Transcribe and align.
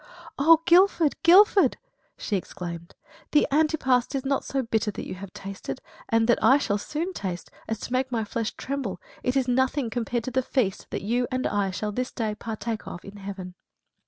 "Oh 0.39 0.63
Guilford! 0.65 1.13
Guilford!" 1.21 1.77
she 2.17 2.35
exclaimed; 2.35 2.95
"the 3.33 3.45
antepast 3.51 4.15
is 4.15 4.25
not 4.25 4.43
so 4.43 4.63
bitter 4.63 4.89
that 4.89 5.05
you 5.05 5.13
have 5.13 5.31
tasted, 5.31 5.79
and 6.09 6.27
that 6.27 6.43
I 6.43 6.57
shall 6.57 6.79
soon 6.79 7.13
taste, 7.13 7.51
as 7.67 7.79
to 7.81 7.93
make 7.93 8.11
my 8.11 8.23
flesh 8.23 8.53
tremble; 8.55 8.99
it 9.21 9.35
is 9.35 9.47
nothing 9.47 9.91
compared 9.91 10.23
to 10.23 10.31
the 10.31 10.41
feast 10.41 10.89
that 10.89 11.03
you 11.03 11.27
and 11.31 11.45
I 11.45 11.69
shall 11.69 11.91
this 11.91 12.11
day 12.11 12.33
partake 12.33 12.87
of 12.87 13.05
in 13.05 13.17
heaven." 13.17 13.53